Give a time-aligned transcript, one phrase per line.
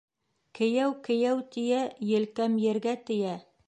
[0.59, 3.43] «Кейәү-кейәү» тиә, елкәм ергә тейә.